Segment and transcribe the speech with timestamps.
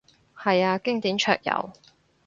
[0.35, 1.73] 係啊，經典桌遊